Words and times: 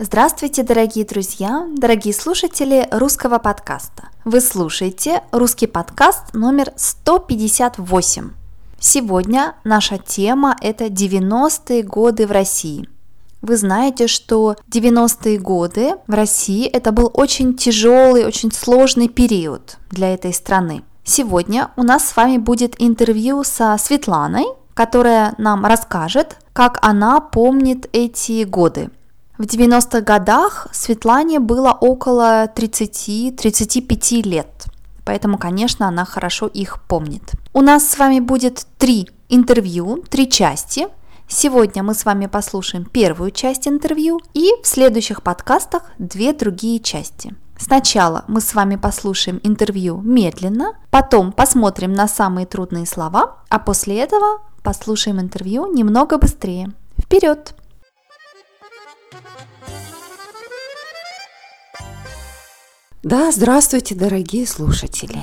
Здравствуйте, 0.00 0.62
дорогие 0.62 1.04
друзья, 1.04 1.66
дорогие 1.76 2.14
слушатели 2.14 2.86
русского 2.92 3.40
подкаста. 3.40 4.10
Вы 4.24 4.40
слушаете 4.40 5.24
русский 5.32 5.66
подкаст 5.66 6.34
номер 6.34 6.72
158. 6.76 8.30
Сегодня 8.78 9.56
наша 9.64 9.98
тема– 9.98 10.56
это 10.60 10.84
90-е 10.84 11.82
годы 11.82 12.28
в 12.28 12.30
России. 12.30 12.88
Вы 13.42 13.56
знаете, 13.56 14.06
что 14.06 14.54
90-е 14.70 15.36
годы 15.40 15.94
в 16.06 16.14
России 16.14 16.66
это 16.66 16.92
был 16.92 17.10
очень 17.12 17.56
тяжелый, 17.56 18.24
очень 18.24 18.52
сложный 18.52 19.08
период 19.08 19.78
для 19.90 20.14
этой 20.14 20.32
страны. 20.32 20.84
Сегодня 21.02 21.72
у 21.74 21.82
нас 21.82 22.08
с 22.08 22.16
вами 22.16 22.38
будет 22.38 22.76
интервью 22.78 23.42
со 23.42 23.76
Светланой, 23.76 24.44
которая 24.74 25.34
нам 25.38 25.66
расскажет, 25.66 26.36
как 26.52 26.78
она 26.82 27.18
помнит 27.18 27.88
эти 27.92 28.44
годы– 28.44 28.90
в 29.38 29.42
90-х 29.42 30.00
годах 30.00 30.66
Светлане 30.72 31.38
было 31.38 31.70
около 31.70 32.46
30-35 32.46 34.22
лет, 34.22 34.66
поэтому, 35.04 35.38
конечно, 35.38 35.86
она 35.86 36.04
хорошо 36.04 36.46
их 36.48 36.82
помнит. 36.82 37.22
У 37.54 37.60
нас 37.60 37.88
с 37.88 37.98
вами 37.98 38.20
будет 38.20 38.66
три 38.78 39.08
интервью, 39.28 40.02
три 40.10 40.28
части. 40.28 40.88
Сегодня 41.28 41.82
мы 41.82 41.94
с 41.94 42.04
вами 42.04 42.26
послушаем 42.26 42.84
первую 42.84 43.30
часть 43.30 43.68
интервью 43.68 44.18
и 44.34 44.50
в 44.62 44.66
следующих 44.66 45.22
подкастах 45.22 45.82
две 45.98 46.32
другие 46.32 46.80
части. 46.80 47.34
Сначала 47.58 48.24
мы 48.28 48.40
с 48.40 48.54
вами 48.54 48.76
послушаем 48.76 49.40
интервью 49.42 50.00
медленно, 50.00 50.72
потом 50.90 51.32
посмотрим 51.32 51.92
на 51.92 52.08
самые 52.08 52.46
трудные 52.46 52.86
слова, 52.86 53.36
а 53.50 53.58
после 53.58 53.98
этого 53.98 54.40
послушаем 54.62 55.20
интервью 55.20 55.72
немного 55.72 56.18
быстрее. 56.18 56.72
Вперед! 57.00 57.54
Да, 63.08 63.32
здравствуйте, 63.32 63.94
дорогие 63.94 64.46
слушатели. 64.46 65.18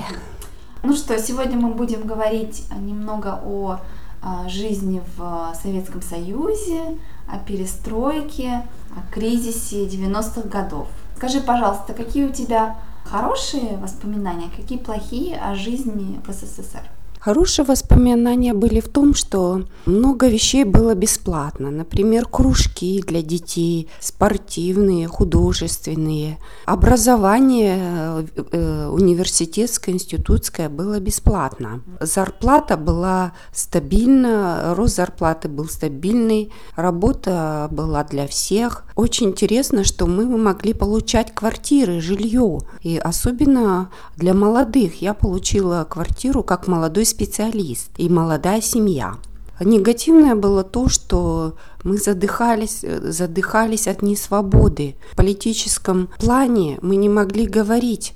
Ну 0.81 0.95
что, 0.95 1.19
сегодня 1.19 1.55
мы 1.55 1.71
будем 1.71 2.07
говорить 2.07 2.63
немного 2.75 3.39
о 3.45 3.79
а, 4.23 4.49
жизни 4.49 5.03
в 5.15 5.53
Советском 5.61 6.01
Союзе, 6.01 6.81
о 7.27 7.37
перестройке, 7.37 8.63
о 8.89 9.13
кризисе 9.13 9.85
90-х 9.85 10.49
годов. 10.49 10.87
Скажи, 11.15 11.41
пожалуйста, 11.41 11.93
какие 11.93 12.25
у 12.25 12.31
тебя 12.31 12.75
хорошие 13.03 13.77
воспоминания, 13.77 14.49
какие 14.49 14.79
плохие 14.79 15.37
о 15.37 15.53
жизни 15.53 16.19
в 16.25 16.31
СССР? 16.31 16.89
Хорошие 17.25 17.65
воспоминания 17.65 18.53
были 18.53 18.79
в 18.79 18.87
том, 18.87 19.15
что 19.15 19.63
много 19.87 20.27
вещей 20.27 20.63
было 20.63 20.93
бесплатно. 20.93 21.71
Например, 21.71 22.27
кружки 22.27 23.01
для 23.01 23.23
детей, 23.23 23.89
спортивные, 23.99 25.07
художественные. 25.07 26.37
Образование 26.67 27.77
э, 27.79 28.25
э, 28.51 28.89
университетское, 28.89 29.95
институтское 29.95 30.69
было 30.69 30.99
бесплатно. 30.99 31.81
Зарплата 31.99 32.77
была 32.77 33.33
стабильна, 33.51 34.75
рост 34.75 34.97
зарплаты 34.97 35.49
был 35.49 35.67
стабильный, 35.67 36.53
работа 36.75 37.69
была 37.71 38.03
для 38.03 38.27
всех. 38.27 38.85
Очень 38.95 39.29
интересно, 39.29 39.83
что 39.83 40.05
мы 40.05 40.27
могли 40.27 40.73
получать 40.73 41.33
квартиры, 41.33 42.01
жилье. 42.01 42.59
И 42.83 42.99
особенно 42.99 43.89
для 44.15 44.35
молодых. 44.35 45.01
Я 45.01 45.15
получила 45.15 45.87
квартиру 45.89 46.43
как 46.43 46.67
молодой 46.67 47.05
специалист 47.15 47.91
и 47.97 48.09
молодая 48.09 48.59
семья. 48.61 49.15
Негативное 49.61 50.35
было 50.35 50.63
то, 50.65 50.89
что 50.89 51.55
мы 51.83 51.97
задыхались, 51.97 52.81
задыхались 52.81 53.87
от 53.87 54.01
несвободы. 54.01 54.95
В 55.13 55.15
политическом 55.15 56.09
плане 56.19 56.77
мы 56.81 56.97
не 56.97 57.07
могли 57.07 57.45
говорить 57.45 58.13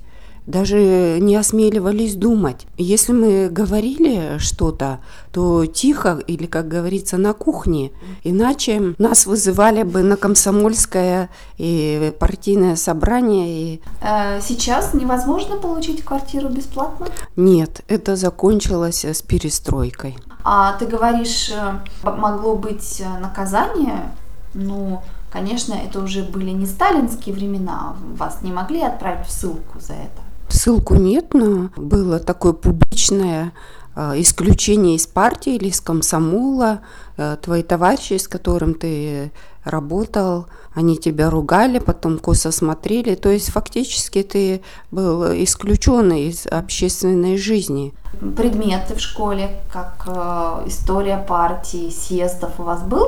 даже 0.50 1.18
не 1.20 1.36
осмеливались 1.36 2.14
думать. 2.14 2.66
Если 2.76 3.12
мы 3.12 3.48
говорили 3.48 4.38
что-то, 4.38 5.00
то 5.32 5.66
тихо 5.66 6.20
или, 6.26 6.46
как 6.46 6.68
говорится, 6.68 7.16
на 7.16 7.32
кухне. 7.32 7.92
Иначе 8.24 8.94
нас 8.98 9.26
вызывали 9.26 9.82
бы 9.82 10.02
на 10.02 10.16
комсомольское 10.16 11.30
и 11.58 12.12
партийное 12.18 12.76
собрание. 12.76 13.48
И... 13.48 13.82
Э, 14.02 14.40
сейчас 14.40 14.94
невозможно 14.94 15.56
получить 15.56 16.04
квартиру 16.04 16.48
бесплатно? 16.48 17.06
Нет, 17.36 17.82
это 17.88 18.16
закончилось 18.16 19.04
с 19.04 19.22
перестройкой. 19.22 20.16
А 20.42 20.72
ты 20.78 20.86
говоришь, 20.86 21.50
э, 21.50 21.78
могло 22.02 22.56
быть 22.56 23.02
наказание? 23.20 24.12
Ну, 24.54 25.02
конечно, 25.30 25.74
это 25.74 26.00
уже 26.00 26.22
были 26.22 26.50
не 26.50 26.66
сталинские 26.66 27.34
времена, 27.34 27.94
вас 28.16 28.42
не 28.42 28.52
могли 28.52 28.82
отправить 28.82 29.26
в 29.26 29.30
ссылку 29.30 29.78
за 29.78 29.92
это. 29.92 30.22
Ссылку 30.50 30.96
нет, 30.96 31.32
но 31.32 31.70
было 31.76 32.18
такое 32.18 32.52
публичное 32.52 33.52
а, 33.94 34.18
исключение 34.20 34.96
из 34.96 35.06
партии 35.06 35.54
или 35.54 35.68
из 35.68 35.80
комсомола. 35.80 36.80
Э, 37.20 37.36
твои 37.36 37.62
товарищи, 37.62 38.16
с 38.16 38.26
которым 38.26 38.72
ты 38.72 39.30
работал, 39.62 40.46
они 40.72 40.96
тебя 40.96 41.28
ругали, 41.28 41.78
потом 41.78 42.18
косо 42.18 42.50
смотрели. 42.50 43.14
То 43.14 43.28
есть 43.28 43.50
фактически 43.50 44.22
ты 44.22 44.62
был 44.90 45.24
исключен 45.44 46.12
из 46.12 46.46
общественной 46.46 47.36
жизни. 47.36 47.92
Предметы 48.38 48.94
в 48.94 49.00
школе, 49.00 49.60
как 49.70 50.04
э, 50.06 50.68
история 50.68 51.18
партии, 51.18 51.90
съездов 51.90 52.58
у 52.58 52.62
вас 52.62 52.82
был? 52.84 53.06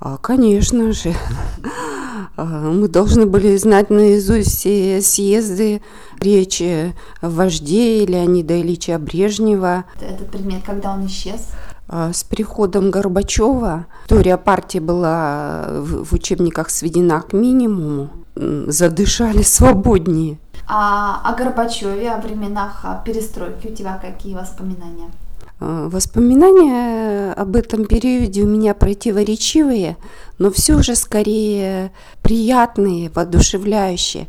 А, 0.00 0.16
конечно 0.16 0.92
же. 0.92 1.14
А, 2.36 2.44
мы 2.44 2.88
должны 2.88 3.26
были 3.26 3.56
знать 3.56 3.90
наизусть 3.90 4.56
все 4.56 5.00
съезды, 5.02 5.82
речи 6.20 6.94
вождей 7.20 8.06
Леонида 8.06 8.60
Ильича 8.60 8.98
Брежнева. 8.98 9.84
Этот 10.00 10.30
предмет, 10.30 10.62
когда 10.64 10.94
он 10.94 11.06
исчез? 11.06 11.46
А, 11.94 12.10
с 12.10 12.24
приходом 12.24 12.90
Горбачева 12.90 13.84
история 14.04 14.38
партии 14.38 14.78
была 14.78 15.66
в 15.68 16.14
учебниках 16.14 16.70
сведена 16.70 17.20
к 17.20 17.34
минимуму, 17.34 18.08
задышали 18.34 19.42
свободнее. 19.42 20.38
А 20.66 21.20
о 21.22 21.36
Горбачеве, 21.36 22.10
о 22.12 22.18
временах 22.18 22.86
перестройки 23.04 23.66
у 23.66 23.74
тебя 23.74 24.00
какие 24.00 24.34
воспоминания? 24.34 25.10
А, 25.60 25.90
воспоминания 25.90 27.34
об 27.34 27.56
этом 27.56 27.84
периоде 27.84 28.42
у 28.42 28.46
меня 28.46 28.72
противоречивые, 28.72 29.98
но 30.38 30.50
все 30.50 30.80
же 30.80 30.96
скорее 30.96 31.92
приятные, 32.22 33.10
воодушевляющие 33.10 34.28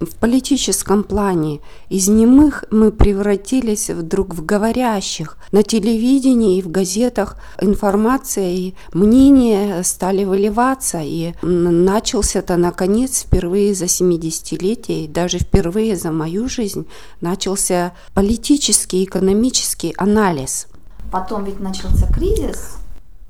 в 0.00 0.16
политическом 0.16 1.04
плане 1.04 1.60
из 1.90 2.08
немых 2.08 2.64
мы 2.70 2.90
превратились 2.90 3.90
вдруг 3.90 4.34
в 4.34 4.44
говорящих. 4.44 5.36
На 5.52 5.62
телевидении 5.62 6.58
и 6.58 6.62
в 6.62 6.70
газетах 6.70 7.36
информация 7.60 8.50
и 8.50 8.74
мнения 8.94 9.82
стали 9.82 10.24
выливаться, 10.24 11.00
и 11.02 11.34
начался-то 11.42 12.56
наконец 12.56 13.22
впервые 13.22 13.74
за 13.74 13.84
70-летие, 13.84 15.04
и 15.04 15.08
даже 15.08 15.38
впервые 15.38 15.96
за 15.96 16.10
мою 16.12 16.48
жизнь 16.48 16.86
начался 17.20 17.92
политический, 18.14 19.04
экономический 19.04 19.94
анализ. 19.98 20.66
Потом 21.12 21.44
ведь 21.44 21.60
начался 21.60 22.10
кризис. 22.12 22.76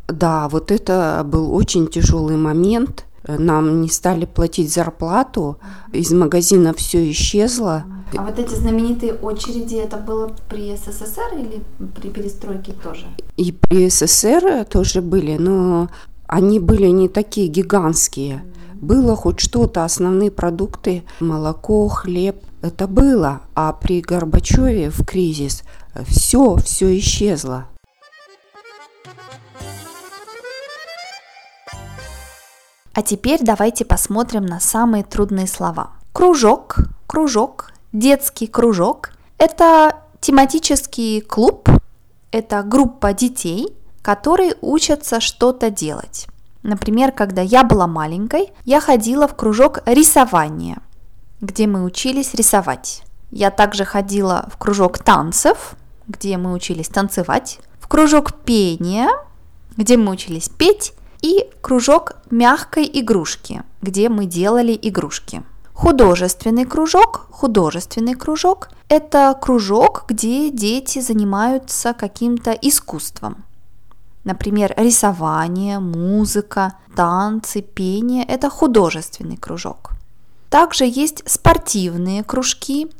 Да, 0.06 0.48
вот 0.48 0.70
это 0.70 1.22
был 1.24 1.52
очень 1.54 1.88
тяжелый 1.88 2.36
момент– 2.36 3.04
нам 3.38 3.80
не 3.80 3.88
стали 3.88 4.24
платить 4.24 4.72
зарплату, 4.72 5.58
из 5.92 6.12
магазина 6.12 6.72
все 6.74 7.10
исчезло. 7.10 7.84
А 8.16 8.22
вот 8.24 8.38
эти 8.38 8.54
знаменитые 8.54 9.14
очереди, 9.14 9.76
это 9.76 9.96
было 9.96 10.34
при 10.48 10.76
СССР 10.76 11.34
или 11.34 11.62
при 11.94 12.08
перестройке 12.08 12.72
тоже? 12.72 13.06
И 13.36 13.52
при 13.52 13.88
СССР 13.88 14.64
тоже 14.64 15.00
были, 15.00 15.36
но 15.36 15.88
они 16.26 16.58
были 16.58 16.88
не 16.88 17.08
такие 17.08 17.48
гигантские. 17.48 18.42
Было 18.74 19.14
хоть 19.14 19.40
что-то, 19.40 19.84
основные 19.84 20.30
продукты, 20.30 21.04
молоко, 21.20 21.86
хлеб, 21.88 22.36
это 22.62 22.86
было. 22.86 23.42
А 23.54 23.72
при 23.72 24.00
Горбачеве 24.00 24.90
в 24.90 25.04
кризис 25.04 25.64
все, 26.06 26.56
все 26.56 26.98
исчезло. 26.98 27.66
А 33.00 33.02
теперь 33.02 33.40
давайте 33.40 33.86
посмотрим 33.86 34.44
на 34.44 34.60
самые 34.60 35.04
трудные 35.04 35.46
слова. 35.46 35.92
Кружок, 36.12 36.80
кружок, 37.06 37.72
детский 37.94 38.46
кружок– 38.46 39.12
это 39.38 39.96
тематический 40.20 41.22
клуб, 41.22 41.70
это 42.30 42.62
группа 42.62 43.14
детей, 43.14 43.74
которые 44.02 44.54
учатся 44.60 45.18
что-то 45.18 45.70
делать. 45.70 46.26
Например, 46.62 47.10
когда 47.10 47.40
я 47.40 47.64
была 47.64 47.86
маленькой, 47.86 48.52
я 48.66 48.82
ходила 48.82 49.26
в 49.26 49.34
кружок 49.34 49.78
рисования, 49.86 50.76
где 51.40 51.66
мы 51.66 51.84
учились 51.84 52.34
рисовать. 52.34 53.02
Я 53.30 53.50
также 53.50 53.86
ходила 53.86 54.46
в 54.52 54.58
кружок 54.58 54.98
танцев, 54.98 55.74
где 56.06 56.36
мы 56.36 56.52
учились 56.52 56.88
танцевать, 56.88 57.60
в 57.78 57.88
кружок 57.88 58.34
пения, 58.34 59.08
где 59.78 59.96
мы 59.96 60.12
учились 60.12 60.50
петь, 60.50 60.92
и 61.22 61.50
кружок 61.60 62.16
мягкой 62.30 62.90
игрушки, 62.92 63.62
где 63.82 64.08
мы 64.08 64.26
делали 64.26 64.78
игрушки. 64.80 65.42
Художественный 65.72 66.66
кружок, 66.66 67.26
художественный 67.30 68.14
кружок– 68.14 68.68
это 68.88 69.36
кружок, 69.40 70.04
где 70.08 70.50
дети 70.50 71.00
занимаются 71.00 71.94
каким-то 71.94 72.50
искусством. 72.50 73.44
Например, 74.24 74.74
рисование, 74.76 75.78
музыка, 75.78 76.74
танцы, 76.94 77.62
пение– 77.62 78.24
это 78.28 78.50
художественный 78.50 79.38
кружок. 79.38 79.92
Также 80.50 80.84
есть 80.84 81.22
спортивные 81.26 82.24
кружки, 82.24 82.90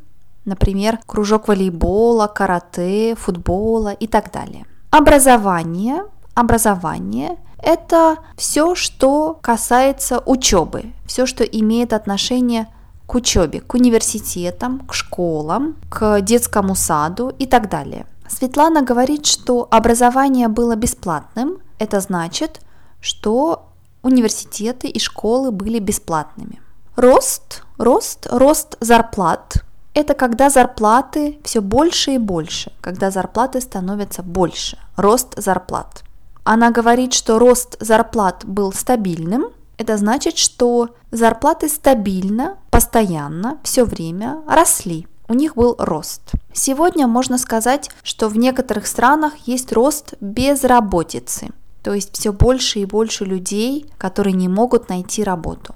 например, 0.45 0.97
кружок 1.05 1.49
волейбола, 1.49 2.25
карате, 2.27 3.15
футбола 3.15 3.93
и 3.93 4.07
так 4.07 4.31
далее. 4.31 4.65
Образование, 4.89 6.05
образование– 6.33 7.37
это 7.61 8.17
все, 8.35 8.75
что 8.75 9.37
касается 9.41 10.21
учебы, 10.25 10.93
все, 11.05 11.25
что 11.25 11.43
имеет 11.43 11.93
отношение 11.93 12.67
к 13.05 13.15
учебе, 13.15 13.61
к 13.61 13.73
университетам, 13.73 14.79
к 14.87 14.93
школам, 14.93 15.75
к 15.89 16.21
детскому 16.21 16.75
саду 16.75 17.33
и 17.37 17.45
так 17.45 17.69
далее. 17.69 18.05
Светлана 18.27 18.81
говорит, 18.81 19.25
что 19.25 19.67
образование 19.69 20.47
было 20.47 20.75
бесплатным. 20.75 21.57
Это 21.79 21.99
значит, 21.99 22.61
что 23.01 23.67
университеты 24.01 24.87
и 24.87 24.99
школы 24.99 25.51
были 25.51 25.79
бесплатными. 25.79 26.61
Рост, 26.95 27.63
рост, 27.77 28.27
рост 28.31 28.77
зарплат– 28.79 29.65
это 29.93 30.13
когда 30.13 30.49
зарплаты 30.49 31.39
все 31.43 31.61
больше 31.61 32.11
и 32.11 32.17
больше, 32.17 32.71
когда 32.79 33.11
зарплаты 33.11 33.59
становятся 33.59 34.23
больше, 34.23 34.77
рост 34.95 35.33
зарплат– 35.35 36.03
она 36.53 36.69
говорит, 36.69 37.13
что 37.13 37.39
рост 37.39 37.77
зарплат 37.79 38.43
был 38.43 38.73
стабильным. 38.73 39.51
Это 39.77 39.95
значит, 39.95 40.37
что 40.37 40.89
зарплаты 41.09 41.69
стабильно, 41.69 42.57
постоянно, 42.71 43.59
все 43.63 43.85
время 43.85 44.41
росли. 44.45 45.07
У 45.29 45.33
них 45.33 45.55
был 45.55 45.77
рост. 45.79 46.33
Сегодня 46.51 47.07
можно 47.07 47.37
сказать, 47.37 47.89
что 48.03 48.27
в 48.27 48.37
некоторых 48.37 48.85
странах 48.85 49.33
есть 49.45 49.71
рост 49.71 50.15
безработицы. 50.19 51.51
То 51.83 51.93
есть 51.93 52.17
все 52.17 52.33
больше 52.33 52.79
и 52.79 52.85
больше 52.85 53.23
людей, 53.23 53.89
которые 53.97 54.33
не 54.33 54.49
могут 54.49 54.89
найти 54.89 55.23
работу. 55.23 55.73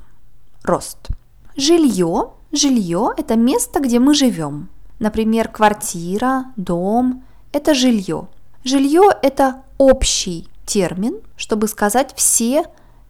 Рост. 0.61 1.07
Жилье. 1.55 2.31
Жилье– 2.51 3.13
это 3.17 3.37
место, 3.37 3.79
где 3.79 3.99
мы 3.99 4.13
живем. 4.13 4.67
Например, 4.99 5.47
квартира, 5.47 6.47
дом– 6.57 7.23
это 7.53 7.73
жилье. 7.73 8.27
Жилье– 8.65 9.03
это 9.21 9.61
общий 9.77 10.49
термин, 10.65 11.21
чтобы 11.35 11.67
сказать 11.67 12.13
все 12.15 12.65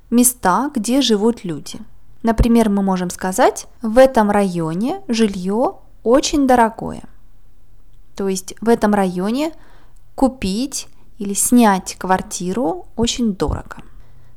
места, 0.10 0.72
где 0.74 1.02
живут 1.02 1.44
люди. 1.44 1.80
Например, 2.24 2.69
мы 2.69 2.81
можем 2.81 3.10
сказать, 3.10 3.68
в 3.81 3.98
этом 3.98 4.31
районе 4.31 5.02
жилье 5.07 5.78
очень 6.04 6.48
дорогое. 6.48 7.04
То 8.16 8.28
есть 8.28 8.56
в 8.62 8.69
этом 8.69 8.94
районе 8.94 9.52
купить 10.16 10.88
или 11.18 11.34
снять 11.34 11.96
квартиру 11.96 12.88
очень 12.96 13.36
дорого. 13.36 13.78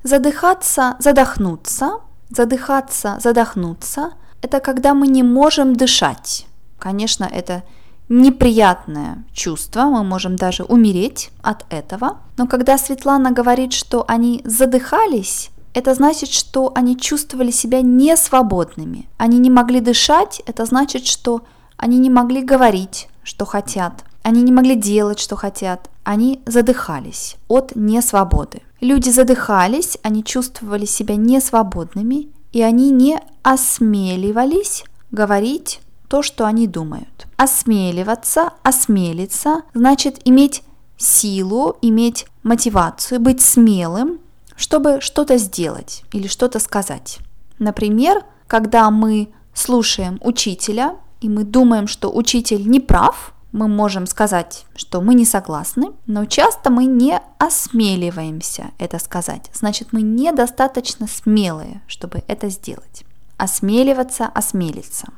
Задыхаться, 0.03 0.97
задохнуться, 0.99 2.01
задыхаться, 2.31 3.19
задохнуться– 3.21 4.13
это 4.43 4.61
когда 4.61 4.95
мы 4.95 5.09
не 5.09 5.23
можем 5.23 5.75
дышать. 5.75 6.47
Конечно, 6.79 7.25
это 7.25 7.65
неприятное 8.09 9.25
чувство, 9.33 9.83
мы 9.85 10.05
можем 10.05 10.37
даже 10.37 10.65
умереть 10.65 11.31
от 11.43 11.65
этого. 11.71 12.19
Но 12.37 12.47
когда 12.47 12.79
Светлана 12.79 13.33
говорит, 13.33 13.73
что 13.73 14.05
они 14.09 14.43
задыхались, 14.45 15.51
это 15.75 15.95
значит, 15.95 16.31
что 16.31 16.73
они 16.75 16.97
чувствовали 16.97 17.51
себя 17.51 17.83
несвободными. 17.83 19.09
Они 19.17 19.39
не 19.39 19.51
могли 19.51 19.81
дышать, 19.81 20.43
это 20.47 20.65
значит, 20.65 21.07
что 21.07 21.43
они 21.77 21.99
не 21.99 22.11
могли 22.11 22.43
говорить, 22.43 23.09
что 23.23 23.45
хотят. 23.45 24.05
Они 24.23 24.43
не 24.43 24.53
могли 24.53 24.75
делать, 24.75 25.21
что 25.21 25.37
хотят. 25.37 25.89
Они 26.05 26.41
задыхались 26.47 27.37
от 27.49 27.77
несвободы. 27.77 28.63
Люди 28.81 29.11
задыхались, 29.11 29.99
они 30.03 30.25
чувствовали 30.25 30.87
себя 30.87 31.17
несвободными, 31.17 32.29
и 32.53 32.63
они 32.63 32.91
не 32.91 33.21
осмеливались 33.43 34.85
говорить 35.11 35.81
то, 36.09 36.23
что 36.23 36.47
они 36.47 36.67
думают. 36.67 37.27
Осмеливаться, 37.37 38.51
осмелиться, 38.63 39.63
значит 39.75 40.21
иметь 40.25 40.63
силу, 40.97 41.77
иметь 41.83 42.27
мотивацию, 42.43 43.21
быть 43.21 43.41
смелым, 43.41 44.19
чтобы 44.57 45.01
что-то 45.01 45.37
сделать 45.37 46.03
или 46.13 46.27
что-то 46.27 46.59
сказать. 46.59 47.19
Например, 47.59 48.25
когда 48.47 48.91
мы 48.91 49.29
слушаем 49.55 50.19
учителя, 50.23 50.97
и 51.21 51.29
мы 51.29 51.45
думаем, 51.45 51.87
что 51.87 52.11
учитель 52.15 52.69
не 52.69 52.81
прав, 52.81 53.35
мы 53.53 53.67
можем 53.67 54.07
сказать, 54.07 54.67
что 54.77 55.01
мы 55.01 55.15
не 55.15 55.25
согласны, 55.25 55.93
но 56.07 56.27
часто 56.27 56.71
мы 56.71 56.85
не 56.85 57.21
осмеливаемся 57.39 58.71
это 58.79 58.99
сказать. 58.99 59.51
Значит, 59.55 59.89
мы 59.93 60.03
недостаточно 60.03 61.07
смелые, 61.07 61.83
чтобы 61.87 62.23
это 62.29 62.51
сделать. 62.51 63.05
Осмеливаться, 63.37 64.27
осмелиться. 64.27 65.09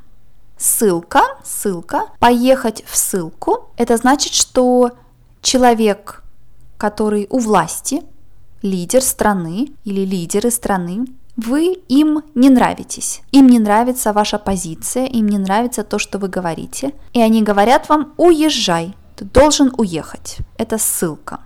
Ссылка, 0.60 1.22
ссылка, 1.42 2.10
поехать 2.18 2.84
в 2.86 2.94
ссылку, 2.94 3.70
это 3.78 3.96
значит, 3.96 4.34
что 4.34 4.90
человек, 5.40 6.22
который 6.76 7.26
у 7.30 7.38
власти, 7.38 8.02
лидер 8.60 9.00
страны 9.00 9.72
или 9.84 10.02
лидеры 10.02 10.50
страны, 10.50 11.06
вы 11.36 11.78
им 11.88 12.20
не 12.34 12.50
нравитесь. 12.50 13.22
Им 13.32 13.46
не 13.46 13.58
нравится 13.58 14.12
ваша 14.12 14.38
позиция, 14.38 15.06
им 15.06 15.28
не 15.28 15.38
нравится 15.38 15.82
то, 15.82 15.98
что 15.98 16.18
вы 16.18 16.28
говорите. 16.28 16.92
И 17.14 17.22
они 17.22 17.42
говорят 17.42 17.88
вам, 17.88 18.12
уезжай, 18.18 18.94
ты 19.16 19.24
должен 19.24 19.72
уехать. 19.78 20.40
Это 20.58 20.76
ссылка. 20.76 21.40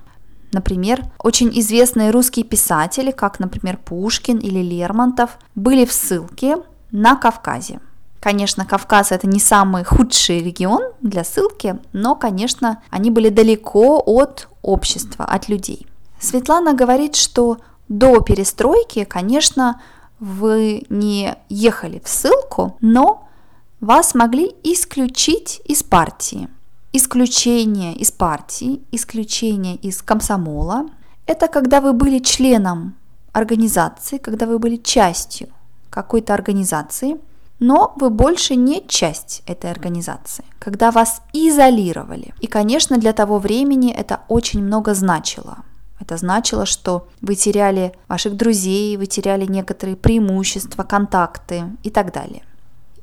Например, 0.51 1.05
очень 1.21 1.57
известные 1.61 2.11
русские 2.11 2.45
писатели, 2.45 3.13
как, 3.13 3.39
например, 3.39 3.77
Пушкин 3.77 4.39
или 4.39 4.59
Лермонтов, 4.59 5.39
были 5.55 5.85
в 5.85 5.93
ссылке 5.93 6.57
на 6.91 7.15
Кавказе. 7.15 7.79
Конечно, 8.25 8.65
Кавказ 8.65 9.13
это 9.13 9.27
не 9.27 9.39
самый 9.39 9.85
худший 9.85 10.43
регион 10.43 10.81
для 11.03 11.25
ссылки, 11.25 11.79
но, 11.93 12.15
конечно, 12.15 12.83
они 12.89 13.11
были 13.11 13.29
далеко 13.29 14.03
от 14.03 14.49
общества, 14.63 15.27
от 15.27 15.51
людей. 15.51 15.87
Светлана 16.19 16.73
говорит, 16.73 17.17
что 17.17 17.59
до 17.91 18.21
перестройки, 18.21 19.05
конечно, 19.05 19.79
вы 20.21 20.85
не 20.89 21.35
ехали 21.51 22.01
в 22.03 22.09
ссылку, 22.09 22.79
но 22.81 23.29
вас 23.81 24.15
могли 24.15 24.55
исключить 24.63 25.61
из 25.67 25.83
партии. 25.83 26.49
Исключение 26.95 27.95
из 27.95 28.11
партии, 28.11 28.81
исключение 28.91 29.77
из 29.77 30.01
комсомола– 30.01 30.87
это 31.27 31.47
когда 31.47 31.83
вы 31.83 31.93
были 31.93 32.21
членом 32.21 32.95
организации, 33.33 34.17
когда 34.17 34.47
вы 34.47 34.59
были 34.59 34.77
частью 34.77 35.51
какой-то 35.91 36.33
организации– 36.33 37.19
но 37.65 37.95
вы 37.97 38.11
больше 38.11 38.57
не 38.57 38.87
часть 38.87 39.43
этой 39.47 39.71
организации, 39.71 40.45
когда 40.59 40.91
вас 40.91 41.23
изолировали. 41.33 42.35
И, 42.41 42.47
конечно, 42.47 42.99
для 42.99 43.15
того 43.15 43.39
времени 43.39 43.91
это 43.91 44.21
очень 44.29 44.63
много 44.63 44.93
значило. 44.93 45.57
Это 45.99 46.19
значило, 46.19 46.67
что 46.67 47.09
вы 47.23 47.37
теряли 47.37 47.95
ваших 48.07 48.37
друзей, 48.37 48.99
вы 48.99 49.07
теряли 49.07 49.47
некоторые 49.47 49.97
преимущества, 49.97 50.83
контакты 50.83 51.65
и 51.83 51.89
так 51.89 52.13
далее. 52.13 52.43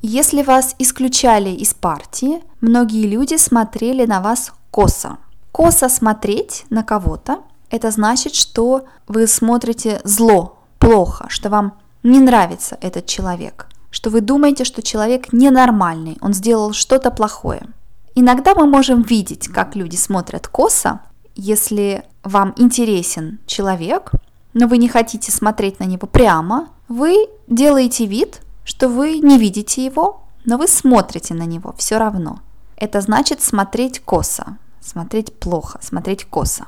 Если 0.03 0.43
вас 0.43 0.75
исключали 0.77 1.49
из 1.49 1.73
партии, 1.73 2.43
многие 2.61 3.07
люди 3.07 3.37
смотрели 3.37 4.05
на 4.05 4.21
вас 4.21 4.51
косо. 4.69 5.17
Косо 5.51 5.89
смотреть 5.89 6.65
на 6.69 6.83
кого-то– 6.83 7.39
это 7.71 7.89
значит, 7.89 8.35
что 8.35 8.85
вы 9.07 9.25
смотрите 9.25 10.01
зло, 10.03 10.59
плохо, 10.77 11.25
что 11.29 11.49
вам 11.49 11.79
не 12.03 12.19
нравится 12.19 12.77
этот 12.79 13.07
человек 13.07 13.70
что 13.91 14.09
вы 14.09 14.21
думаете, 14.21 14.63
что 14.63 14.81
человек 14.81 15.31
ненормальный, 15.31 16.17
он 16.21 16.33
сделал 16.33 16.73
что-то 16.73 17.11
плохое. 17.11 17.67
Иногда 18.15 18.55
мы 18.55 18.65
можем 18.65 19.03
видеть, 19.03 19.47
как 19.47 19.75
люди 19.75 19.95
смотрят 19.95 20.47
косо, 20.47 21.01
если 21.35 22.03
вам 22.23 22.53
интересен 22.57 23.39
человек, 23.45 24.11
но 24.53 24.67
вы 24.67 24.77
не 24.77 24.89
хотите 24.89 25.31
смотреть 25.31 25.79
на 25.79 25.85
него 25.85 26.07
прямо, 26.07 26.69
вы 26.87 27.27
делаете 27.47 28.05
вид, 28.05 28.41
что 28.65 28.89
вы 28.89 29.19
не 29.19 29.37
видите 29.37 29.85
его, 29.85 30.23
но 30.45 30.57
вы 30.57 30.67
смотрите 30.67 31.33
на 31.33 31.43
него 31.43 31.73
все 31.77 31.97
равно. 31.97 32.39
Это 32.75 32.99
значит 33.01 33.41
смотреть 33.41 33.99
косо, 33.99 34.57
смотреть 34.81 35.37
плохо, 35.39 35.79
смотреть 35.81 36.25
косо. 36.25 36.65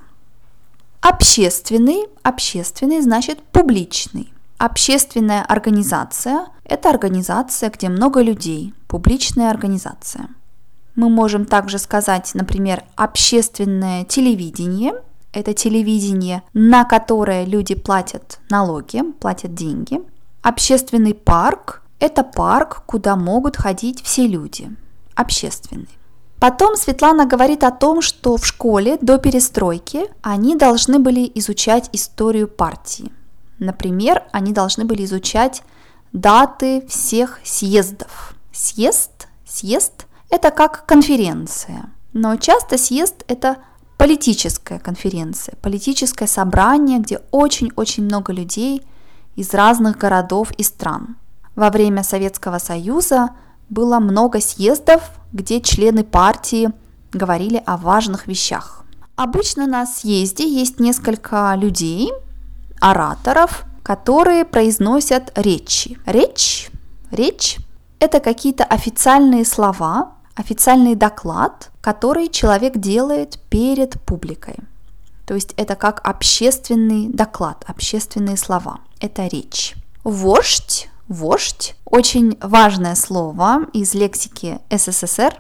Общественный, 1.01 2.05
общественный 2.21 3.01
значит 3.01 3.41
публичный. 3.41 4.32
Общественная 4.65 5.43
организация– 5.43 6.47
это 6.63 6.89
организация, 6.89 7.69
где 7.69 7.89
много 7.89 8.21
людей, 8.21 8.73
публичная 8.87 9.49
организация. 9.49 10.29
Мы 10.95 11.09
можем 11.09 11.45
также 11.45 11.77
сказать, 11.77 12.31
например, 12.33 12.81
общественное 12.95 14.05
телевидение 14.05 14.93
это 15.33 15.53
телевидение, 15.53 16.43
на 16.53 16.85
которое 16.85 17.43
люди 17.43 17.75
платят 17.75 18.39
налоги, 18.49 19.01
платят 19.19 19.53
деньги. 19.53 19.99
Общественный 20.41 21.13
парк– 21.13 21.81
это 21.99 22.23
парк, 22.23 22.83
куда 22.85 23.17
могут 23.17 23.57
ходить 23.57 24.01
все 24.01 24.27
люди. 24.27 24.73
Общественный. 25.13 25.89
Потом 26.39 26.77
Светлана 26.77 27.25
говорит 27.25 27.65
о 27.65 27.71
том, 27.71 28.01
что 28.01 28.37
в 28.37 28.45
школе 28.45 28.97
до 29.01 29.17
перестройки 29.17 30.05
они 30.21 30.55
должны 30.55 30.99
были 30.99 31.29
изучать 31.35 31.89
историю 31.91 32.47
партии. 32.47 33.11
Например, 33.63 34.23
они 34.33 34.51
должны 34.51 34.83
были 34.83 35.05
изучать 35.05 35.63
даты 36.11 36.85
всех 36.87 37.39
съездов. 37.45 38.35
Съезд, 38.51 39.27
съезд– 39.47 40.05
это 40.29 40.51
как 40.51 40.85
конференция, 40.85 41.89
но 42.11 42.35
часто 42.35 42.77
съезд– 42.77 43.23
это 43.27 43.57
политическая 43.97 44.79
конференция, 44.79 45.55
политическое 45.61 46.27
собрание, 46.27 46.99
где 46.99 47.21
очень-очень 47.31 48.03
много 48.03 48.33
людей 48.33 48.81
из 49.37 49.53
разных 49.53 49.97
городов 49.97 50.51
и 50.57 50.63
стран. 50.63 51.15
Во 51.55 51.69
время 51.69 52.03
Советского 52.03 52.59
Союза 52.59 53.29
было 53.69 53.99
много 53.99 54.41
съездов, 54.41 55.09
где 55.31 55.61
члены 55.61 56.03
партии 56.03 56.69
говорили 57.13 57.63
о 57.65 57.77
важных 57.77 58.27
вещах. 58.27 58.83
Обычно 59.15 59.67
на 59.67 59.85
съезде 59.85 60.47
есть 60.47 60.81
несколько 60.81 61.55
людей, 61.55 62.11
ораторов, 62.83 63.63
которые 63.81 64.43
произносят 64.43 65.31
речи. 65.35 65.97
Речь, 66.05 66.69
речь– 67.11 67.57
это 67.99 68.19
какие-то 68.19 68.65
официальные 68.65 69.45
слова, 69.45 70.11
официальный 70.35 70.95
доклад, 70.95 71.71
который 71.79 72.27
человек 72.27 72.77
делает 72.77 73.39
перед 73.49 74.01
публикой. 74.01 74.57
То 75.25 75.33
есть 75.33 75.53
это 75.55 75.75
как 75.75 76.01
общественный 76.03 77.07
доклад, 77.07 77.63
общественные 77.67 78.35
слова. 78.35 78.79
Это 78.99 79.27
речь. 79.27 79.75
Вождь, 80.03 80.89
вождь, 81.07 81.75
очень 81.85 82.37
важное 82.41 82.95
слово 82.95 83.67
из 83.71 83.93
лексики 83.93 84.59
СССР. 84.69 85.37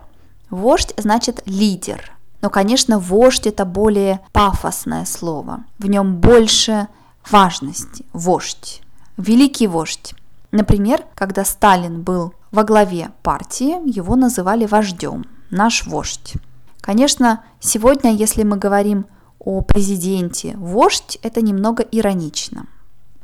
Вождь 0.49 0.93
значит 0.95 1.43
лидер. 1.45 2.13
Но, 2.41 2.49
конечно, 2.49 2.99
вождь 2.99 3.47
это 3.47 3.65
более 3.65 4.21
пафосное 4.31 5.03
слово. 5.03 5.65
В 5.79 5.87
нем 5.87 6.15
больше 6.15 6.87
важности. 7.29 8.05
Вождь. 8.13 8.81
Великий 9.17 9.67
вождь. 9.67 10.13
Например, 10.51 11.03
когда 11.15 11.45
Сталин 11.45 12.01
был 12.01 12.33
во 12.51 12.63
главе 12.63 13.11
партии, 13.23 13.75
его 13.89 14.15
называли 14.15 14.65
вождем, 14.65 15.25
наш 15.49 15.85
вождь. 15.87 16.33
Конечно, 16.81 17.43
сегодня, 17.59 18.13
если 18.13 18.43
мы 18.43 18.57
говорим 18.57 19.05
о 19.39 19.61
президенте 19.61 20.55
вождь, 20.57 21.17
это 21.23 21.41
немного 21.41 21.83
иронично. 21.83 22.67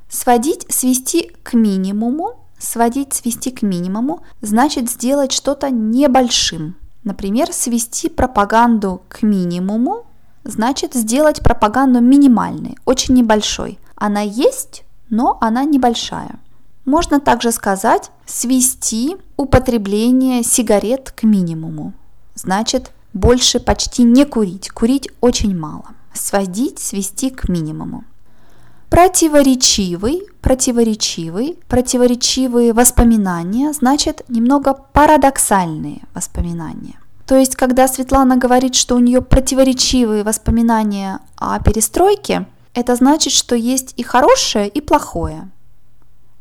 Сводить, 0.10 0.66
свести 0.70 1.32
к 1.44 1.54
минимуму, 1.54 2.40
сводить, 2.58 3.14
свести 3.14 3.52
к 3.52 3.62
минимуму, 3.62 4.24
значит 4.42 4.90
сделать 4.90 5.32
что-то 5.32 5.70
небольшим. 5.70 6.76
Например, 7.04 7.54
свести 7.54 8.10
пропаганду 8.10 9.02
к 9.08 9.22
минимуму, 9.22 10.06
значит 10.44 10.94
сделать 10.94 11.42
пропаганду 11.42 12.02
минимальной, 12.02 12.78
очень 12.86 13.14
небольшой. 13.14 13.80
Она 14.00 14.22
есть, 14.22 14.84
но 15.10 15.38
она 15.42 15.66
небольшая. 15.66 16.40
Можно 16.86 17.20
также 17.20 17.52
сказать 17.52 18.10
свести 18.26 19.18
употребление 19.38 20.42
сигарет 20.44 21.12
к 21.12 21.24
минимуму. 21.24 21.94
Значит, 22.34 22.92
больше 23.14 23.60
почти 23.60 24.04
не 24.04 24.26
курить, 24.26 24.70
курить 24.70 25.10
очень 25.22 25.56
мало. 25.56 25.86
Сводить, 26.14 26.80
свести 26.80 27.30
к 27.30 27.50
минимуму. 27.50 28.06
Противоречивый, 28.90 30.24
противоречивый, 30.42 31.60
противоречивые 31.68 32.74
воспоминания, 32.74 33.72
значит 33.74 34.24
немного 34.30 34.74
парадоксальные 34.74 36.02
воспоминания. 36.16 37.00
То 37.28 37.36
есть, 37.36 37.56
когда 37.56 37.88
Светлана 37.88 38.38
говорит, 38.38 38.74
что 38.74 38.96
у 38.96 39.00
нее 39.00 39.22
противоречивые 39.22 40.24
воспоминания 40.24 41.20
о 41.38 41.60
перестройке, 41.60 42.48
это 42.74 42.96
значит, 42.96 43.34
что 43.34 43.56
есть 43.56 43.94
и 43.98 44.04
хорошее, 44.04 44.68
и 44.68 44.82
плохое 44.82 45.50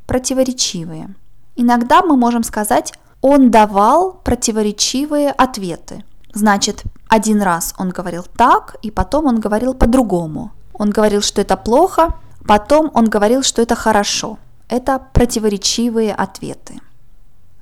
противоречивые. 0.08 1.14
Иногда 1.54 2.02
мы 2.02 2.16
можем 2.16 2.42
сказать, 2.42 2.94
он 3.20 3.50
давал 3.50 4.14
противоречивые 4.24 5.30
ответы. 5.30 6.02
Значит, 6.32 6.82
один 7.08 7.42
раз 7.42 7.74
он 7.78 7.90
говорил 7.90 8.24
так, 8.36 8.76
и 8.82 8.90
потом 8.90 9.26
он 9.26 9.38
говорил 9.38 9.74
по-другому. 9.74 10.50
Он 10.72 10.90
говорил, 10.90 11.20
что 11.20 11.42
это 11.42 11.56
плохо, 11.56 12.14
потом 12.46 12.90
он 12.94 13.04
говорил, 13.06 13.42
что 13.42 13.60
это 13.62 13.74
хорошо. 13.74 14.38
Это 14.68 14.98
противоречивые 15.12 16.14
ответы. 16.14 16.80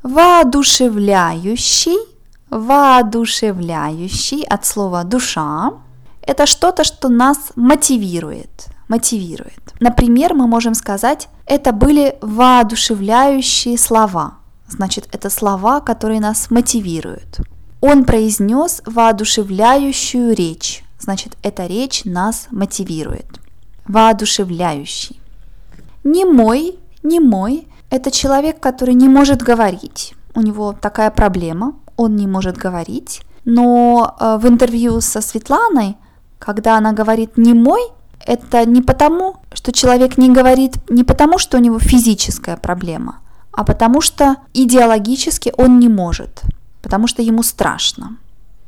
Воодушевляющий, 0.03 1.99
воодушевляющий 2.51 4.45
от 4.45 4.65
слова 4.65 5.05
душа– 5.05 5.73
это 6.27 6.47
что-то, 6.47 6.85
что 6.85 7.09
нас 7.09 7.53
мотивирует, 7.57 8.67
мотивирует. 8.89 9.75
Например, 9.81 10.35
мы 10.35 10.47
можем 10.47 10.75
сказать, 10.75 11.29
это 11.47 11.73
были 11.73 12.17
воодушевляющие 12.21 13.79
слова. 13.79 14.35
Значит, 14.69 15.09
это 15.13 15.31
слова, 15.31 15.81
которые 15.81 16.21
нас 16.21 16.51
мотивируют. 16.51 17.41
Он 17.81 18.05
произнес 18.05 18.83
воодушевляющую 18.85 20.35
речь. 20.35 20.83
Значит, 20.99 21.37
эта 21.43 21.67
речь 21.67 22.05
нас 22.05 22.49
мотивирует. 22.51 23.27
Воодушевляющий. 23.87 25.21
Не 26.03 26.25
мой, 26.25 26.79
не 27.03 27.21
мой– 27.21 27.69
это 27.91 28.11
человек, 28.11 28.61
который 28.61 28.95
не 28.95 29.09
может 29.09 29.43
говорить. 29.43 30.15
У 30.35 30.41
него 30.41 30.73
такая 30.73 31.11
проблема, 31.11 31.75
он 31.97 32.17
не 32.17 32.27
может 32.27 32.57
говорить. 32.57 33.23
Но 33.45 34.17
э, 34.19 34.39
в 34.41 34.49
интервью 34.49 35.01
со 35.01 35.21
Светланой, 35.21 35.97
когда 36.39 36.77
она 36.77 36.93
говорит 36.93 37.37
«не 37.37 37.55
мой», 37.55 37.81
это 38.25 38.65
не 38.65 38.83
потому, 38.83 39.37
что 39.53 39.73
человек 39.73 40.19
не 40.19 40.31
говорит, 40.31 40.75
не 40.91 41.05
потому, 41.05 41.39
что 41.39 41.59
у 41.59 41.61
него 41.61 41.79
физическая 41.79 42.57
проблема, 42.57 43.21
а 43.53 43.65
потому 43.65 44.01
что 44.01 44.37
идеологически 44.53 45.53
он 45.57 45.79
не 45.79 45.89
может, 45.89 46.43
потому 46.83 47.07
что 47.07 47.23
ему 47.23 47.43
страшно. 47.43 48.17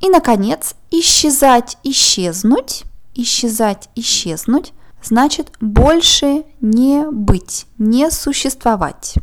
И, 0.01 0.09
наконец, 0.09 0.77
исчезать, 0.91 1.77
исчезнуть, 1.83 2.85
исчезать, 3.15 3.89
исчезнуть, 3.97 4.73
значит 5.03 5.51
больше 5.61 6.45
не 6.61 7.05
быть, 7.11 7.67
не 7.79 8.11
существовать. 8.11 9.15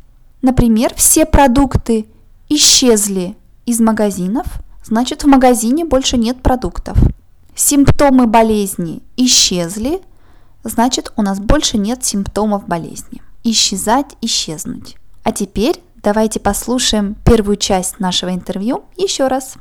Например, 0.41 0.93
все 0.95 1.25
продукты 1.25 2.07
исчезли 2.49 3.37
из 3.65 3.79
магазинов, 3.79 4.45
значит 4.83 5.23
в 5.23 5.27
магазине 5.27 5.85
больше 5.85 6.17
нет 6.17 6.41
продуктов. 6.41 6.97
Симптомы 7.57 8.27
болезни 8.27 9.01
исчезли, 9.15 10.01
значит 10.65 11.13
у 11.15 11.21
нас 11.21 11.39
больше 11.39 11.77
нет 11.77 12.03
симптомов 12.03 12.67
болезни. 12.67 13.21
Исчезать, 13.45 14.17
исчезнуть. 14.19 14.97
А 15.23 15.31
теперь 15.31 15.81
давайте 15.95 16.41
послушаем 16.41 17.15
первую 17.23 17.55
часть 17.55 18.01
нашего 18.01 18.33
интервью 18.33 18.83
еще 18.97 19.27
раз. 19.27 19.55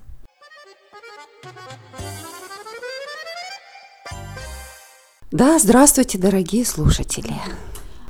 Да, 5.31 5.61
здравствуйте, 5.61 6.19
дорогие 6.19 6.65
слушатели. 6.65 7.33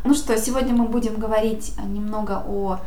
Ну 0.03 0.15
что, 0.15 0.39
сегодня 0.39 0.73
мы 0.73 0.87
будем 0.89 1.19
говорить 1.19 1.75
немного 1.87 2.43
о 2.49 2.81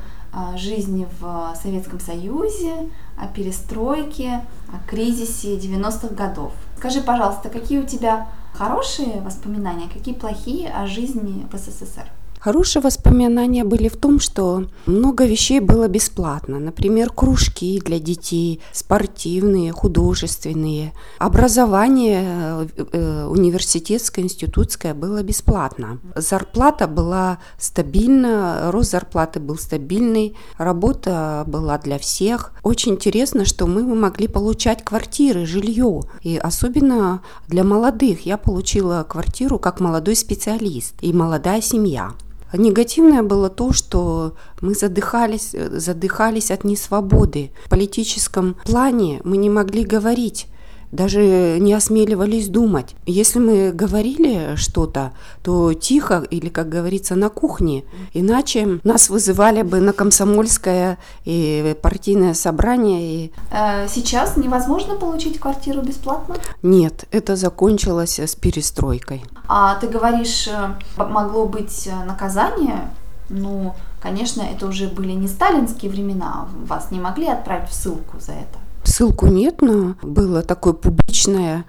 жизни 0.56 1.08
в 1.20 1.56
Советском 1.62 2.00
Союзе, 2.00 2.90
о 3.18 3.28
перестройке, 3.28 4.42
о 4.74 4.90
кризисе 4.90 5.58
90-х 5.58 6.16
годов. 6.16 6.54
Скажи, 6.78 7.02
пожалуйста, 7.02 7.50
какие 7.50 7.80
у 7.80 7.86
тебя 7.88 8.28
хорошие 8.54 9.22
воспоминания, 9.22 9.90
какие 9.92 10.14
плохие 10.14 10.70
о 10.70 10.86
жизни 10.86 11.48
в 11.52 11.58
СССР? 11.58 12.08
Хорошие 12.48 12.82
воспоминания 12.82 13.66
были 13.66 13.90
в 13.90 13.98
том, 13.98 14.22
что 14.22 14.68
много 14.86 15.26
вещей 15.26 15.60
было 15.60 15.90
бесплатно. 15.90 16.60
Например, 16.60 17.10
кружки 17.10 17.82
для 17.82 18.00
детей, 18.00 18.62
спортивные, 18.72 19.74
художественные. 19.74 20.94
Образование 21.20 22.24
э, 22.24 22.68
э, 22.94 23.26
университетское, 23.26 24.24
институтское 24.24 24.94
было 24.94 25.24
бесплатно. 25.24 26.00
Зарплата 26.16 26.88
была 26.88 27.40
стабильна, 27.60 28.72
рост 28.72 28.92
зарплаты 28.92 29.42
был 29.42 29.58
стабильный, 29.58 30.38
работа 30.58 31.44
была 31.48 31.78
для 31.78 32.00
всех. 32.00 32.54
Очень 32.64 32.94
интересно, 32.94 33.44
что 33.44 33.68
мы 33.68 33.84
могли 33.84 34.30
получать 34.30 34.86
квартиры, 34.86 35.46
жилье. 35.46 36.04
И 36.24 36.38
особенно 36.38 37.24
для 37.50 37.66
молодых. 37.66 38.26
Я 38.26 38.38
получила 38.38 39.04
квартиру 39.04 39.60
как 39.60 39.82
молодой 39.82 40.16
специалист 40.16 40.94
и 41.02 41.12
молодая 41.12 41.60
семья. 41.60 42.14
Негативное 42.54 43.24
было 43.24 43.50
то, 43.50 43.74
что 43.74 44.36
мы 44.62 44.74
задыхались, 44.74 45.52
задыхались 45.52 46.52
от 46.52 46.64
несвободы. 46.64 47.52
В 47.66 47.70
политическом 47.70 48.56
плане 48.66 49.22
мы 49.24 49.38
не 49.38 49.50
могли 49.50 49.84
говорить 49.84 50.48
даже 50.92 51.58
не 51.60 51.74
осмеливались 51.74 52.48
думать. 52.48 52.96
Если 53.06 53.40
мы 53.40 53.72
говорили 53.72 54.56
что-то, 54.56 55.12
то 55.44 55.74
тихо 55.74 56.26
или, 56.30 56.50
как 56.50 56.70
говорится, 56.70 57.16
на 57.16 57.30
кухне. 57.30 57.84
Иначе 58.14 58.80
нас 58.84 59.10
вызывали 59.10 59.64
бы 59.64 59.80
на 59.80 59.94
комсомольское 59.94 60.98
и 61.26 61.76
партийное 61.82 62.34
собрание. 62.34 63.02
И... 63.02 63.32
Э, 63.52 63.88
сейчас 63.88 64.38
невозможно 64.38 64.96
получить 64.96 65.40
квартиру 65.40 65.82
бесплатно? 65.82 66.36
Нет, 66.64 67.06
это 67.12 67.36
закончилось 67.36 68.20
с 68.20 68.36
перестройкой. 68.36 69.24
А 69.48 69.76
ты 69.76 69.88
говоришь, 69.88 70.48
э, 70.48 70.74
могло 70.98 71.46
быть 71.46 71.90
наказание? 72.06 72.90
Ну, 73.30 73.74
конечно, 74.02 74.42
это 74.42 74.68
уже 74.68 74.88
были 74.88 75.12
не 75.12 75.28
сталинские 75.28 75.92
времена, 75.92 76.48
вас 76.66 76.92
не 76.92 77.00
могли 77.00 77.28
отправить 77.28 77.70
в 77.70 77.74
ссылку 77.74 78.20
за 78.20 78.32
это. 78.32 78.60
Ссылку 78.88 79.28
нет, 79.28 79.62
но 79.62 79.96
было 80.02 80.42
такое 80.44 80.72
публичное 80.72 81.66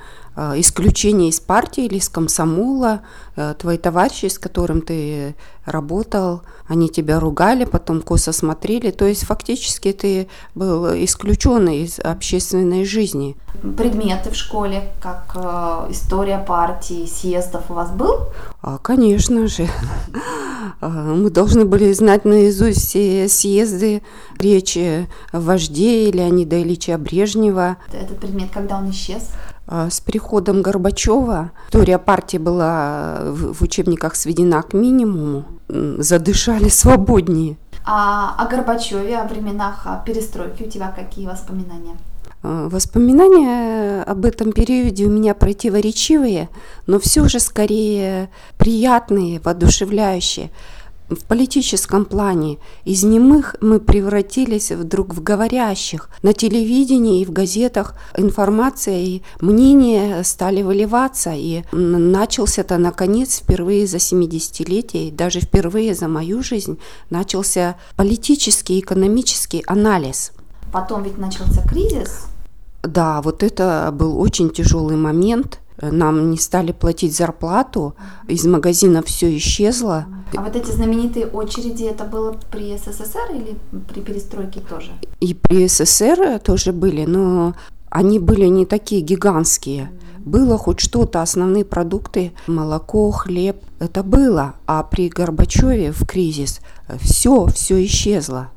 исключение 0.57 1.31
из 1.31 1.41
партии 1.41 1.85
или 1.87 1.97
из 1.97 2.09
комсомола, 2.09 3.01
э, 3.37 3.55
твои 3.59 3.77
товарищи, 3.77 4.27
с 4.27 4.39
которым 4.39 4.83
ты 4.83 5.35
работал, 5.65 6.43
они 6.69 6.89
тебя 6.89 7.19
ругали, 7.19 7.65
потом 7.65 8.03
косо 8.03 8.33
смотрели, 8.33 8.91
то 8.91 9.05
есть 9.05 9.25
фактически 9.25 9.93
ты 9.93 10.29
был 10.55 10.87
исключен 11.05 11.69
из 11.69 11.99
общественной 11.99 12.85
жизни. 12.85 13.37
Предметы 13.77 14.31
в 14.31 14.37
школе, 14.37 14.93
как 15.01 15.33
э, 15.35 15.91
история 15.91 16.39
партии, 16.39 17.07
съездов 17.07 17.71
у 17.71 17.75
вас 17.75 17.91
был? 17.91 18.29
А, 18.63 18.79
конечно 18.79 19.49
же. 19.49 19.69
А, 20.81 20.89
мы 20.89 21.31
должны 21.31 21.65
были 21.65 21.93
знать 21.93 22.25
наизусть 22.25 22.89
все 22.89 23.29
съезды, 23.29 24.03
речи 24.39 25.09
вождей 25.33 26.13
Леонида 26.13 26.61
Ильича 26.63 26.99
Брежнева. 26.99 27.79
Этот 27.93 28.21
предмет, 28.21 28.51
когда 28.53 28.77
он 28.77 28.91
исчез? 28.91 29.31
А, 29.71 29.91
с 29.91 30.01
приходом 30.01 30.63
Горбачева 30.63 31.53
история 31.69 31.99
партии 31.99 32.39
была 32.39 33.19
в 33.27 33.63
учебниках 33.63 34.17
сведена 34.17 34.63
к 34.63 34.73
минимуму, 34.73 35.45
задышали 35.69 36.71
свободнее. 36.71 37.59
А 37.85 38.35
о 38.39 38.49
Горбачеве, 38.49 39.19
о 39.19 39.29
временах 39.29 39.87
перестройки 40.07 40.63
у 40.63 40.71
тебя 40.71 40.91
какие 40.91 41.27
воспоминания? 41.27 41.99
А, 42.43 42.71
воспоминания 42.71 44.03
об 44.05 44.25
этом 44.25 44.53
периоде 44.53 45.05
у 45.05 45.11
меня 45.11 45.35
противоречивые, 45.35 46.49
но 46.87 46.99
все 46.99 47.29
же 47.29 47.39
скорее 47.39 48.31
приятные, 48.57 49.39
воодушевляющие 49.45 50.51
в 51.09 51.25
политическом 51.25 52.05
плане 52.05 52.59
из 52.85 53.03
немых 53.03 53.57
мы 53.61 53.81
превратились 53.81 54.71
вдруг 54.71 55.15
в 55.15 55.23
говорящих. 55.23 56.11
На 56.23 56.33
телевидении 56.33 57.23
и 57.23 57.25
в 57.25 57.33
газетах 57.33 57.95
информация 58.17 58.99
и 58.99 59.23
мнения 59.41 60.23
стали 60.23 60.63
выливаться, 60.63 61.33
и 61.35 61.63
начался-то 61.73 62.79
наконец 62.79 63.39
впервые 63.39 63.87
за 63.87 63.97
70-летие, 63.97 65.15
даже 65.15 65.41
впервые 65.41 65.95
за 65.95 66.09
мою 66.09 66.43
жизнь, 66.43 66.79
начался 67.11 67.77
политический, 67.97 68.81
экономический 68.81 69.65
анализ. 69.67 70.33
Потом 70.73 71.03
ведь 71.03 71.19
начался 71.19 71.67
кризис. 71.67 72.27
Да, 72.83 73.23
вот 73.23 73.43
это 73.43 73.91
был 73.93 74.21
очень 74.21 74.51
тяжелый 74.51 74.97
момент– 74.97 75.61
нам 75.81 76.31
не 76.31 76.37
стали 76.37 76.73
платить 76.73 77.17
зарплату, 77.17 77.95
из 78.27 78.45
магазина 78.47 79.03
все 79.03 79.37
исчезло. 79.37 80.07
А 80.37 80.43
вот 80.43 80.57
эти 80.57 80.71
знаменитые 80.71 81.27
очереди, 81.27 81.85
это 81.85 82.05
было 82.05 82.37
при 82.51 82.77
СССР 82.77 83.31
или 83.33 83.57
при 83.89 84.01
перестройке 84.01 84.61
тоже? 84.61 84.93
И 85.21 85.35
при 85.35 85.67
СССР 85.69 86.41
тоже 86.41 86.73
были, 86.73 87.05
но 87.05 87.55
они 87.91 88.19
были 88.19 88.47
не 88.47 88.67
такие 88.67 89.01
гигантские. 89.01 89.91
Было 90.19 90.59
хоть 90.59 90.81
что-то, 90.81 91.23
основные 91.23 91.65
продукты, 91.65 92.33
молоко, 92.47 93.11
хлеб, 93.11 93.63
это 93.79 94.03
было. 94.03 94.55
А 94.67 94.83
при 94.83 95.09
Горбачеве 95.09 95.93
в 95.93 96.05
кризис 96.07 96.61
все, 97.01 97.47
все 97.47 97.83
исчезло. 97.85 98.51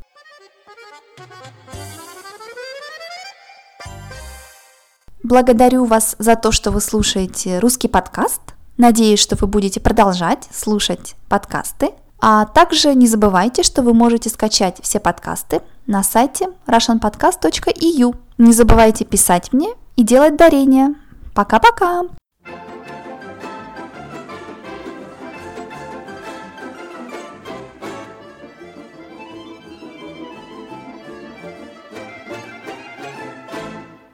Благодарю 5.31 5.85
вас 5.85 6.17
за 6.19 6.35
то, 6.35 6.51
что 6.51 6.71
вы 6.71 6.81
слушаете 6.81 7.59
русский 7.59 7.87
подкаст. 7.87 8.41
Надеюсь, 8.75 9.21
что 9.21 9.37
вы 9.37 9.47
будете 9.47 9.79
продолжать 9.79 10.49
слушать 10.53 11.15
подкасты. 11.29 11.91
А 12.19 12.43
также 12.43 12.93
не 12.95 13.07
забывайте, 13.07 13.63
что 13.63 13.81
вы 13.81 13.93
можете 13.93 14.29
скачать 14.29 14.79
все 14.83 14.99
подкасты 14.99 15.61
на 15.87 16.03
сайте 16.03 16.49
russianpodcast.eu. 16.67 18.13
Не 18.39 18.51
забывайте 18.51 19.05
писать 19.05 19.53
мне 19.53 19.69
и 19.95 20.03
делать 20.03 20.35
дарения. 20.35 20.95
Пока-пока! 21.33 22.01